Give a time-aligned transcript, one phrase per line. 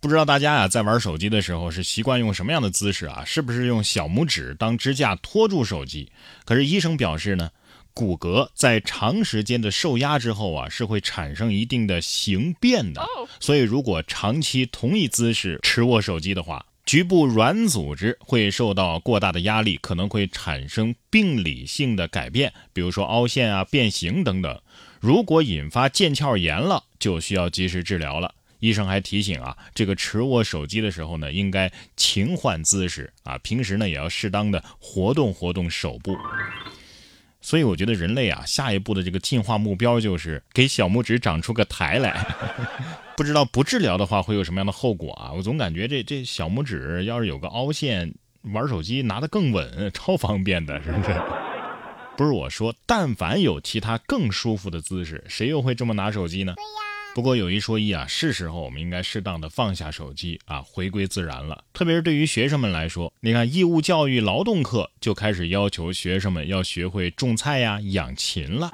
[0.00, 3.24] 不知道大家啊，在玩手机的时候是习惯用什么样的姿势啊？
[3.26, 6.12] 是不是用小拇指当支架托住手机？
[6.44, 7.50] 可是医生表示呢，
[7.92, 13.04] 骨骼在长时间的受压之后啊，是会产生一定的形变的。
[13.40, 24.60] 所以如果长期同一姿势持握手机的话，局部软组织会受到过大的压力，可能会产生病理性的改变，比如说凹陷啊、变形等等。
[25.00, 28.32] 如果引发腱鞘炎了，就需要及时治疗了。
[28.60, 36.16] 医生还提醒啊，这个持握手机的时候呢，应该勤换姿势啊，平时呢也要适当的活动活动手部。
[37.40, 42.26] 所以我觉得人类啊，下一步的这个进化目标就是给小拇指长出个台来。
[43.16, 45.32] 不知道不治疗的话会有什么样的后果啊？
[45.32, 51.20] 我总感觉这这小拇指要是有个凹陷，玩手机拿得更稳， 超方便的，是不是？
[52.16, 56.54] 不是我说，但凡有其他更舒服的姿势，谁又会这么拿手机呢？
[56.56, 56.97] 对呀。
[57.18, 61.64] 不过有一说一啊，是时候我们应该适当的放下手机啊，回归自然了。
[61.72, 68.70] 特别是对于学生们来说，你看义务教育劳动课就开始要求学生们要学会种菜呀、养禽了。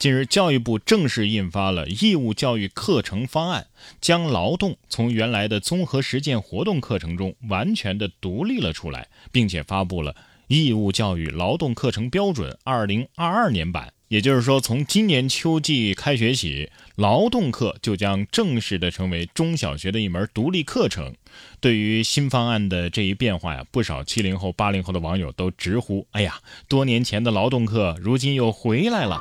[0.00, 3.68] 近日，教育部正式印发了义务教育课程方案，
[4.00, 10.16] 将劳动从原来的综合实践活动课程中完全的独立了出来，并且发布了
[10.48, 13.92] 义务教育劳动课程标准二零二二年版。
[14.08, 21.14] 也就是说，从今年秋季开学起，劳动课就将正式的成为中小学的一门独立课程。
[21.60, 29.20] 对于新方案的这一变化呀，不少七零后、八零后的网友都直呼：“哎呀，多年前的劳动课如今又回来了。”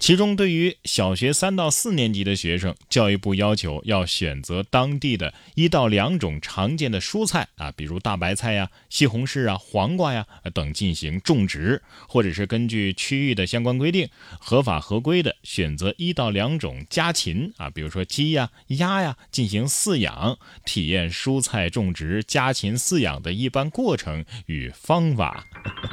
[0.00, 21.53] 其中，对于小学三到四年级的学生，教育部要求要选择当地的一到两种常见的蔬菜啊，比如大白菜呀、西红柿啊、黄瓜呀等进行种植，或者是根据区域的相关规定，合法合规的选择一到两种家禽啊，比如说鸡呀、鸭呀进行饲养，体验蔬菜。
[21.54, 25.44] 菜种植家禽饲养的一般过程与方法，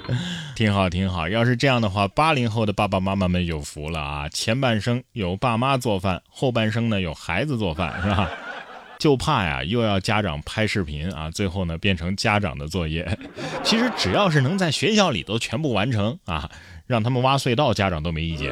[0.57, 1.29] 挺好挺好。
[1.29, 4.27] 要是这样的话，八零后的爸爸妈妈们有福了啊！
[4.29, 8.27] 前半生有爸妈做饭，后半生呢有孩子做饭，是吧？
[8.97, 13.15] 就怕呀，又要家长拍视频啊，最后呢变成家长的作业。
[13.63, 16.49] 其实只要是能在学校里都全部完成啊，
[16.87, 18.51] 让他们挖隧道，家长都没意见。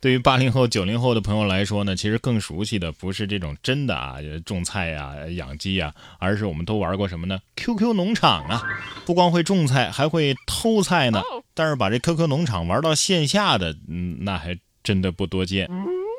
[0.00, 8.62] 对于八零后、九零后的朋友来说呢，其实更熟悉的不是这种真的啊种菜呀、养鸡呀，而是我们都玩过什么呢？QQ 农场啊，
[9.04, 11.22] 不光会种菜，还会偷菜呢。
[11.54, 15.68] 但是把这 QQ 农场玩到线下的，嗯，那还真的不多见。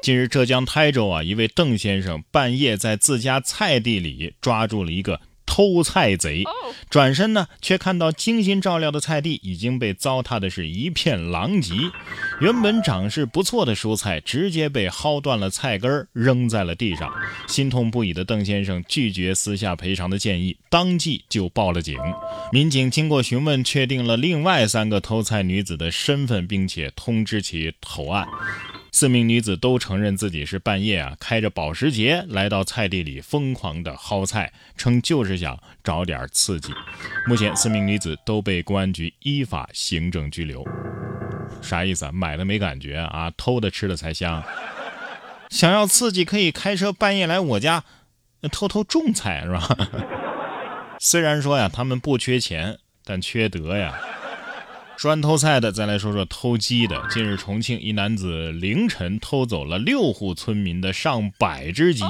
[0.01, 5.19] 近日，浙江台州啊，一位邓先生半夜在自家菜地里抓住了一个。
[5.57, 6.43] 偷菜贼
[6.87, 11.73] 转身呢，却看到精心照料的菜地已经被糟蹋的是一片狼藉。
[12.39, 17.11] 原本长势不错的蔬菜，直接被薅断了菜根儿，扔在了地上。
[17.47, 21.97] 心痛不已的邓先生拒绝私下赔偿的建议，当即就报了警。
[22.51, 28.27] 民警经过询问，确定了另外三个偷菜女子的身份，并且通知其投案。
[28.99, 36.73] 四名女子都承认自己是半夜啊开着保时捷来到菜地里疯狂的薅菜，称就是想找点刺激。
[37.27, 40.67] 目前四名女子都被公安局依法行政拘留。
[41.61, 42.11] 啥意思啊？
[42.11, 44.43] 买的没感觉啊，偷的吃的才香。
[45.51, 47.83] 想要刺激可以开车半夜来我家
[48.51, 49.77] 偷偷种菜是吧？
[50.97, 53.93] 虽然说呀他们不缺钱，但缺德呀。
[54.97, 57.05] 说完偷菜的，再来说说偷鸡的。
[57.11, 62.03] 近日，重庆一男子凌晨偷走了六户村民的上百只鸡，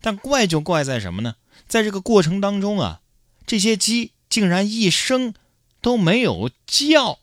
[0.00, 1.34] 但怪就怪在什么呢？
[1.66, 3.02] 在这个过程当中啊，
[3.46, 5.34] 这些鸡竟然一声
[5.82, 7.18] 都没有叫。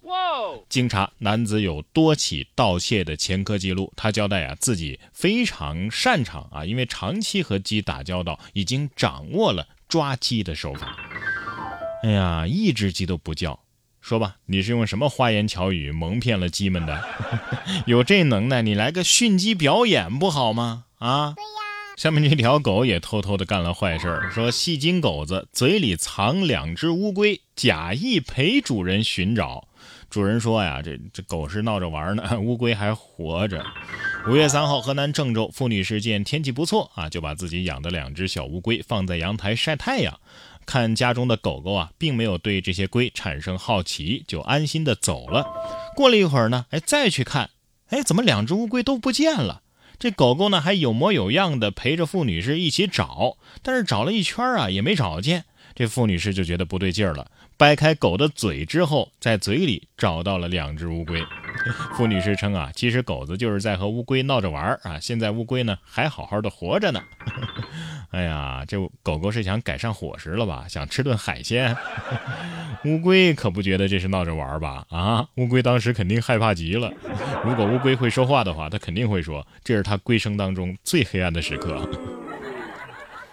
[0.70, 3.92] 经查，男子有多起盗窃的前科记录。
[3.96, 10.96] 他交代啊，自己非常擅长啊，因为长期和鸡打交道，已经掌握了抓鸡的手法。
[12.04, 13.60] 哎呀，一只鸡都不叫。
[14.02, 17.04] 说吧，你是用什么花言巧语蒙骗了鸡们的？
[17.86, 20.86] 有这能耐，你来个训鸡表演不好吗？
[21.00, 21.50] 啊，对呀。
[21.98, 29.68] 下面这条狗也偷偷的干了坏事儿，说戏精狗子嘴里藏两只乌龟，假意陪主人寻找。
[30.10, 33.66] 主人说呀，这这狗是闹着玩呢， 乌龟还活着。
[34.30, 40.18] 五月三号，河南郑州付女士见天气不错啊，就把自己养的两只小乌龟放在阳台晒太阳。
[40.70, 45.44] 看家中的狗狗啊，并没有对这些龟产生好奇，就安心的走了。
[45.96, 47.50] 过了一会儿呢，哎，再去看，
[47.88, 49.64] 哎，怎么两只乌龟都不见了？
[49.98, 55.46] 这狗狗呢，还有模有样的陪着付女士一起找，但是找了一圈啊，也没找见。
[55.74, 61.20] 这付女士就觉得不对劲儿了，掰开狗的嘴之后，在嘴里找到了两只乌龟。
[61.98, 67.02] 付女士称啊，其实狗子就是在和乌龟闹着玩儿啊，现在乌龟呢还好好的活着呢。
[68.12, 70.66] 哎呀，这狗狗是想改善伙食了吧？
[70.68, 71.76] 想吃顿海鲜？
[72.86, 74.86] 乌龟可不觉得这是闹着玩吧？
[74.90, 76.92] 啊，乌龟当时肯定害怕极了。
[77.44, 81.88] 如果乌龟会说话的话，它肯定会说，这是它龟生当中最黑暗的时刻。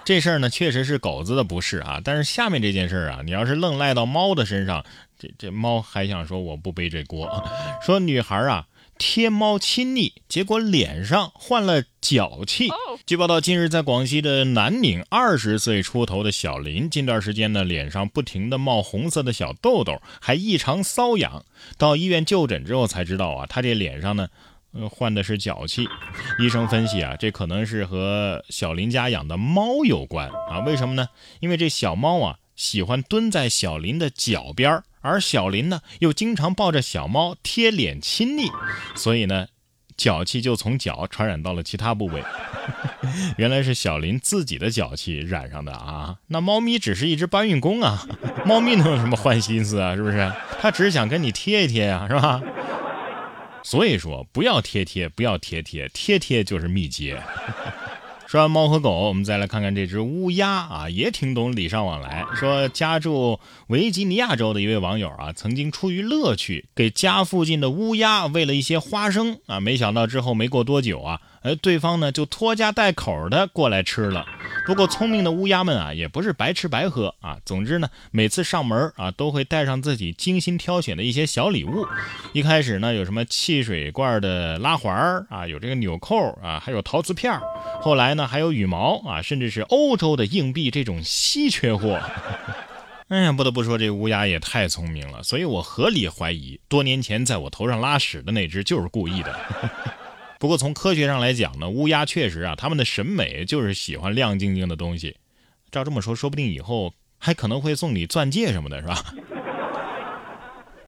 [0.04, 2.00] 这事儿呢，确实是狗子的不是啊。
[2.04, 4.84] 但是下面这件事儿啊，你要是愣赖到猫的身上，
[5.18, 7.42] 这这猫还想说我不背这锅。
[7.80, 8.66] 说女孩啊。
[8.98, 12.68] 贴猫亲昵，结果脸上患了脚气。
[13.04, 21.44] 据报道，近日在广西的南宁，二十岁出头的小林，近段时间呢，脸上不停的冒红色的小痘痘，还异常瘙痒。
[21.78, 24.28] 到医院就诊之后才知道啊，他这脸上呢，
[24.72, 25.86] 呃，患的是脚气。
[26.40, 30.60] 医生分析啊，这可能是和小林家养的猫有关啊。
[30.66, 31.08] 为什么呢？
[31.40, 34.84] 因为这小猫啊，喜欢蹲在小林的脚边儿。
[35.06, 38.50] 而小林呢，又经常抱着小猫贴脸亲昵，
[38.94, 39.46] 所以呢，
[39.96, 42.22] 脚气就从脚传染到了其他部位。
[43.38, 46.16] 原来是小林自己的脚气染上的啊！
[46.26, 48.06] 那猫咪只是一只搬运工啊，
[48.44, 49.94] 猫咪能有什么坏心思啊？
[49.94, 50.32] 是不是？
[50.60, 52.42] 它只是想跟你贴一贴呀，是吧？
[53.62, 57.20] 所以说，不要贴贴，不要贴贴，贴贴就是密接。
[58.26, 62.26] 说完猫和狗，我们再来看看这只乌鸦啊，也挺懂礼尚往来。
[62.34, 63.38] 说家住
[63.68, 71.20] 维吉尼亚州的一位网友啊，曾经出于乐趣给家附近的乌鸦喂了一些花生啊，没想到之后没过多久啊。
[71.46, 74.26] 而对方呢，就拖家带口的过来吃了。
[74.66, 77.38] 不过聪明的乌鸦们啊，也不是白吃白喝啊。
[77.44, 81.86] 总之呢，每次上门啊，都会带上自己精心挑选的一些小礼物。
[82.32, 87.32] 一开始呢，有什么汽水罐的拉环啊，有这个纽扣啊，还有陶瓷片
[87.80, 92.00] 后来呢，还有羽毛啊，甚至是欧洲的硬币这种稀缺货。
[93.08, 95.22] 哎呀，不得不说，这乌鸦也太聪明了。
[95.22, 99.32] 所以我合理怀疑，多年前在我头上拉屎的那只就是故意的。
[100.38, 105.16] 不过从科学上来讲呢，乌鸦确实啊，他们的审美就是喜欢亮晶晶的东西。
[105.70, 109.14] 照这么说，说不定以后还可能会送你钻戒什么的，是吧？